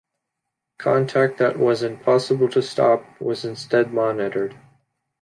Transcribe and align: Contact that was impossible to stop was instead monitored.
Contact 0.79 1.37
that 1.37 1.59
was 1.59 1.83
impossible 1.83 2.49
to 2.49 2.61
stop 2.63 3.03
was 3.21 3.45
instead 3.45 3.93
monitored. 3.93 4.57